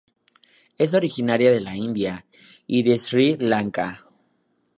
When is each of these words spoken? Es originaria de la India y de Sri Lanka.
Es 0.79 0.95
originaria 0.95 1.51
de 1.51 1.59
la 1.61 1.75
India 1.75 2.25
y 2.65 2.81
de 2.81 2.97
Sri 2.97 3.37
Lanka. 3.37 4.03